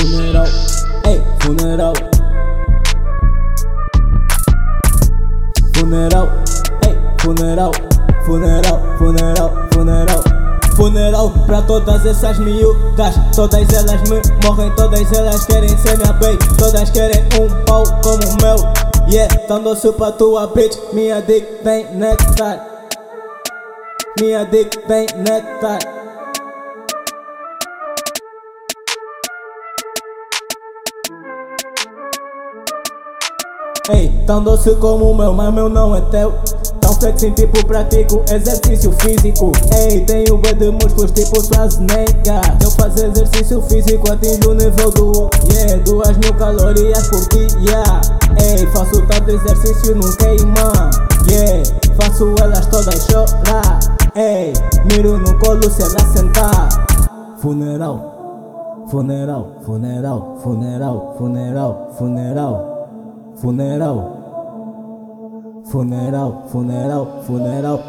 funeral, 0.00 0.46
ei, 1.06 1.22
funeral. 1.40 1.92
Funeral, 5.76 6.28
ei, 6.86 6.98
funeral, 7.20 7.72
funeral, 8.24 8.80
funeral, 8.98 9.52
funeral. 9.72 10.22
Funeral 10.76 11.30
pra 11.46 11.60
todas 11.62 12.06
essas 12.06 12.38
miúdas, 12.38 13.14
todas 13.36 13.68
elas 13.70 14.00
me 14.08 14.22
morrem, 14.42 14.74
todas 14.76 15.12
elas 15.12 15.44
querem 15.44 15.76
ser 15.76 15.98
minha 15.98 16.12
bem, 16.14 16.38
todas 16.56 16.88
querem 16.88 17.22
um 17.38 17.64
pau 17.64 17.84
como 18.02 18.24
o 18.24 18.36
meu. 18.40 19.10
Yeah, 19.12 19.34
tão 19.46 19.62
doce 19.62 19.92
pra 19.92 20.12
tua 20.12 20.46
bitch, 20.46 20.78
minha 20.94 21.20
dick 21.20 21.62
tem 21.62 21.84
nectar. 21.94 22.66
Minha 24.18 24.44
dick 24.44 24.78
tem 24.86 25.06
nectar. 25.18 25.99
Ei, 33.88 34.08
tão 34.26 34.42
doce 34.44 34.74
como 34.76 35.10
o 35.10 35.14
meu, 35.14 35.32
mas 35.32 35.52
meu 35.52 35.68
não 35.68 35.96
é 35.96 36.00
teu. 36.02 36.34
Tão 36.80 36.92
sexy 36.92 37.30
tipo 37.32 37.64
pratico 37.66 38.22
exercício 38.30 38.92
físico. 38.92 39.52
Ei, 39.74 40.00
tenho 40.04 40.38
bué 40.38 40.52
de 40.52 40.70
músculos 40.70 41.10
tipo 41.12 41.42
Schwarzenegger 41.42 42.40
Eu 42.62 42.70
faço 42.70 43.04
exercício 43.04 43.62
físico, 43.62 44.12
atingo 44.12 44.50
o 44.50 44.54
nível 44.54 44.90
do 44.90 45.30
Yeah, 45.50 45.82
duas 45.84 46.16
mil 46.18 46.34
calorias 46.34 47.08
por 47.08 47.20
dia. 47.28 47.82
Ei, 48.40 48.66
faço 48.68 49.00
tanto 49.06 49.30
exercício 49.30 49.94
não 49.96 50.12
queima. 50.16 50.90
Yeah, 51.28 51.62
faço 51.96 52.34
elas 52.40 52.66
todas 52.66 53.06
chorar. 53.06 53.80
Ei, 54.14 54.52
miro 54.90 55.18
no 55.18 55.38
colo 55.38 55.70
se 55.70 55.82
ela 55.82 56.00
sentar. 56.12 56.68
Funeral, 57.38 58.84
funeral, 58.90 59.52
funeral, 59.64 60.36
funeral, 60.42 61.14
funeral, 61.16 61.94
funeral 61.96 61.96
Funeral. 61.98 62.79
Funeral, 65.70 66.44
funeral, 66.52 67.14
funeral, 67.24 67.24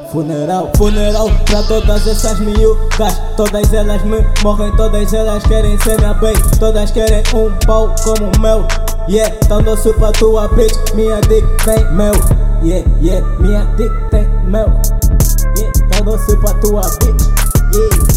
funeral, 0.10 0.72
funeral. 0.78 1.30
Pra 1.46 1.64
todas 1.64 2.08
essas 2.08 2.40
miúdas 2.40 3.22
Todas 3.36 3.74
elas 3.74 4.02
me 4.04 4.20
morrem, 4.44 4.74
todas 4.78 5.14
elas 5.14 5.44
querem 5.44 5.78
ser 5.82 5.98
minha 6.00 6.14
bem. 6.14 6.36
Todas 6.58 6.92
querem 6.92 7.22
um 7.36 7.52
pau 7.66 7.94
como 8.02 8.32
o 8.32 8.40
meu. 8.40 8.66
Yeah, 9.10 9.36
tão 9.50 9.62
doce 9.62 9.92
pra 9.96 10.14
tua 10.14 10.48
bitch 10.48 10.74
Minha 10.96 11.20
dick 11.22 11.46
tem 11.66 11.92
mel. 11.92 12.14
Yeah, 12.64 12.90
yeah, 13.02 13.28
minha 13.40 13.66
dick 13.76 13.94
tem 14.10 14.30
mel. 14.46 14.72
Yeah, 15.58 15.72
tão 15.92 16.06
doce 16.06 16.38
pra 16.38 16.54
tua 16.56 16.82
bitch 16.82 17.28
Yeah, 17.74 18.11